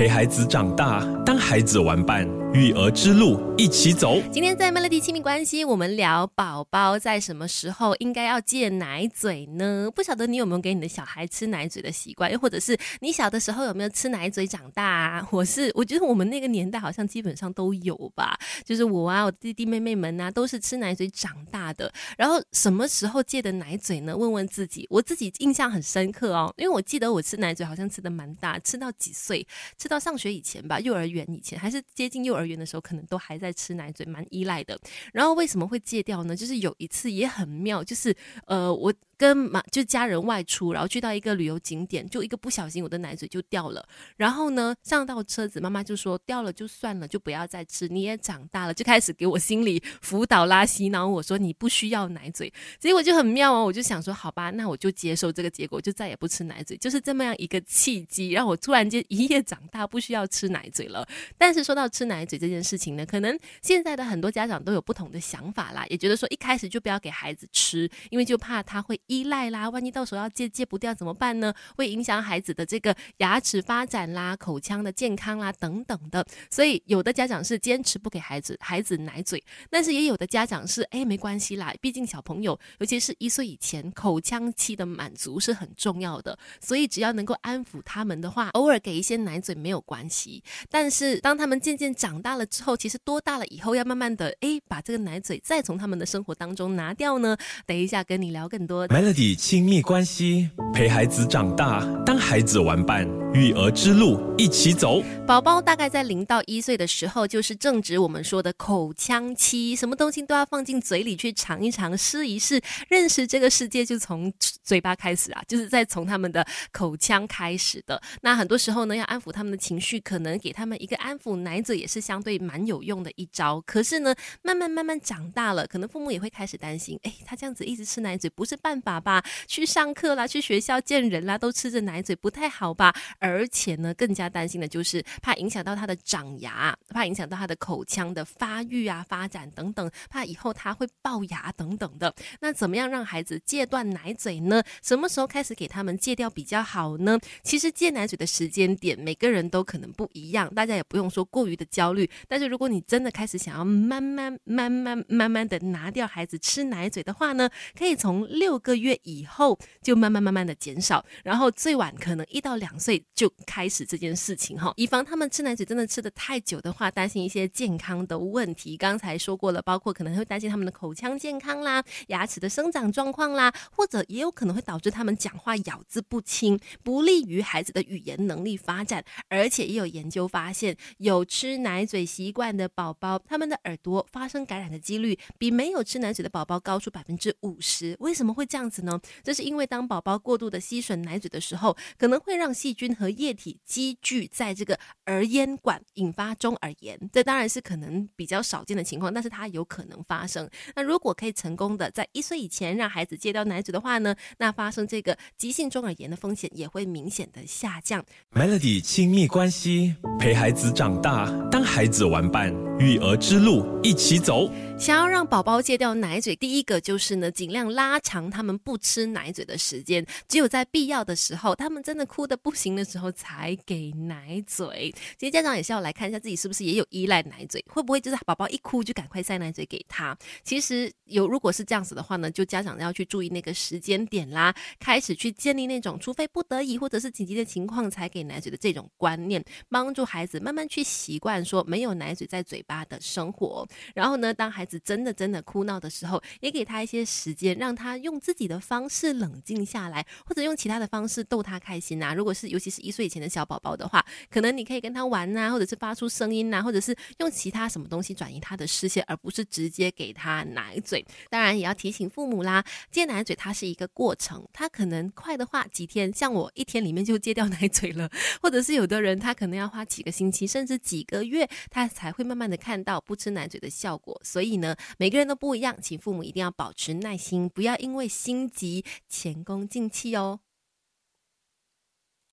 [0.00, 4.20] 陪孩子长大，当孩子玩伴，育儿之路一起走。
[4.32, 9.88] 今天在 Melody 亲密关系，我们聊宝宝在什么时候应该要戒奶嘴呢？
[9.94, 15.28] 不晓得你有没有给你的小孩吃奶嘴的习惯，又或者是你小的时候有没有吃奶嘴长大啊？
[15.30, 21.92] 我是我觉得我们那个年代好像基本上都有吧，就是我啊，我弟弟妹妹们啊，都是吃奶嘴长大的。
[22.18, 24.16] 然后什么时候戒的奶嘴呢？
[24.16, 29.46] 问问自己，我自己印象很深刻哦，因为我记得我吃奶嘴好像吃的蛮大，吃到几岁？
[29.78, 34.78] 吃到上学以前吧，幼儿园以前还是接近幼儿园的时候，可能都还在吃奶嘴，蛮依赖的。
[35.12, 36.36] 然后为什么会戒掉呢？
[36.36, 38.14] 就是有一次也很妙，就是
[38.46, 38.92] 呃我。
[39.20, 43.86] 跟妈就家人外出，然后去到一个旅游景点，就一个不小心，我的奶嘴就掉了。
[44.16, 47.86] 然后呢，上到车子，妈妈就说掉了就算了，就不要再吃。
[47.86, 52.50] 你也长大了，就开始给我心理辅导啦，洗脑我说你不需要奶嘴。
[52.78, 56.74] 结果就很妙哦，我就想说好吧，那我就接受这个结果，就再也不吃奶嘴。
[56.78, 61.06] 就是这么样一个契机，让我突然间一夜长大，不需要吃奶嘴了。
[61.36, 68.98] 但是说到吃奶嘴这件事情呢，可能现在的很多家长都有不同的想法啦，也觉得说一开始就不要给孩子吃，因为就怕他会。
[69.10, 71.52] 依赖啦，万一到时候要戒戒不掉怎么办呢？
[71.76, 76.24] 会影响孩子的这个牙齿发展啦、口腔的健康啦等等的。
[76.48, 90.40] 所以有的家长是坚持不给孩子孩子奶嘴，但是也有的家长是哎没关系啦，毕竟小朋友尤其是一岁以前口腔期的满足是很重要的，所以只要能够安抚他们的话，偶尔给一些奶嘴没有关系。
[90.70, 97.36] 但是当他们渐渐长大了之后，其实多大了以后要慢慢的哎把这个奶嘴再从他们的生活当中拿掉呢？
[97.66, 98.86] 等一下跟你聊更多。
[99.00, 105.02] 建立亲密关系，陪孩子长大，当孩子玩伴，育儿之路一起走。
[105.24, 114.32] 宝宝大概在零到一岁的时候，就是正值我们说的口腔期，什么东西都要放进嘴里去尝一尝、试一试，认识这个世界就从
[114.64, 118.00] 嘴巴开始啊，就是在从他们的口腔开始的。
[118.22, 123.60] 那很多时候呢，要安抚他们的情绪，可能给他们一个安抚奶嘴也是相对蛮有用的一招。
[123.64, 129.22] 可是呢，慢慢慢慢长大了，可能父母也会开始担心，哎，他这样子一直吃奶嘴不是办法吧？
[129.46, 132.92] 去上课啦，去学校见人啦，都吃着奶嘴不太好吧？
[133.20, 142.12] 而且呢，更加担心的就是怕影响到他的长牙，怕影响到他的口腔的发育啊、发展等等，怕以后他会龅牙等等的。
[142.40, 144.62] 那怎么样让孩子戒断奶嘴呢？
[144.82, 147.18] 什么时候开始给他们戒掉比较好呢？
[147.42, 152.10] 其实戒奶嘴的时间点，每个人都可能不一样，大家也不用说过于的焦虑。
[152.26, 168.76] 但是如果你真的开始想要慢慢、慢慢、慢慢的拿掉孩子吃奶嘴的话呢，可以从六个月以后就慢慢慢慢的减少，然后最晚可能一到两岁就开始这件事情哈，以防他们吃奶嘴真的吃的太久的话，担心一些健康的问题。
[168.76, 179.04] 刚才说过了，包括可能会担心他们的口腔健康啦、牙齿的生长状况啦，或者也有可能会导致他们讲话咬字不清，不利于孩子的语言能力发展。
[179.28, 187.94] 而且也有研究发现，有吃奶嘴习惯的宝宝，他们的耳朵发生感染的几率比没有吃奶嘴的宝宝高出百分之五十。
[188.00, 188.98] 为什么会这样子呢？
[189.22, 197.00] 这是因为当宝宝过度的吸吮奶嘴的时候，可能会让细菌和液体积聚在这个耳咽管，引发中耳炎。
[197.10, 200.46] 这当然是可能比较少见的情况，但是它有可能发生。
[200.76, 208.04] 那如果可以成功的在一岁以前让孩子戒掉奶嘴的话呢，那发生这个急性中耳炎的风险也会明显的下降。
[208.34, 214.50] Melody 亲密关系，陪孩子长大，当孩子玩伴，育儿之路一起走。
[214.80, 220.04] 想要让宝宝戒掉奶嘴，第一个就是呢，尽量拉长他们不吃奶嘴的时间。
[220.26, 224.90] 只有在必要的时候，他们真的哭的不行的时候，才给奶嘴。
[225.18, 230.16] 其实家长也是要来看一下自己是不是也有依赖奶嘴，会不会就是宝宝一哭就赶快塞奶嘴给他。
[230.42, 243.68] 其实有，如果是这样子的话呢，就家长要去注意那个时间点啦，开始去建立那种除非不得已或者是紧急的情况才给奶嘴的这种观念，帮助孩子慢慢去习惯说没有奶嘴在嘴巴的生活。
[243.94, 252.14] 然后呢，当孩子真的真的哭闹的时候，也给他一些时间，让他用自己的方式冷静下来，或者用其他的方式逗他开心啊。
[252.14, 261.04] 如果是尤其是一岁以前的小宝宝的话，可能你可以跟他玩呐，或者是发出声音呐，或者是用其他什么东西转移他的视线，而不是直接给他奶嘴。
[261.30, 268.10] 当然也要提醒父母啦，戒奶嘴它是一个过程，它可能快的话几天，像我一天里面就戒掉奶嘴了，
[268.42, 274.20] 或者是有的人他可能要花几个星期，甚至几个月，他才会慢慢的看到不吃奶嘴的效果。
[274.22, 274.59] 所以。
[274.60, 280.40] 呢，每个人都不一样，请父母一定要保持耐心，不要因为心急前功尽弃哦。